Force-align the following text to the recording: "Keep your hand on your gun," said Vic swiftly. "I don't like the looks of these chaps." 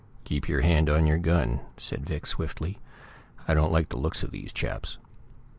"Keep 0.23 0.49
your 0.49 0.61
hand 0.61 0.89
on 0.89 1.05
your 1.05 1.19
gun," 1.19 1.59
said 1.77 2.07
Vic 2.07 2.25
swiftly. 2.25 2.79
"I 3.47 3.53
don't 3.53 3.71
like 3.71 3.89
the 3.89 3.97
looks 3.99 4.23
of 4.23 4.31
these 4.31 4.51
chaps." 4.51 4.97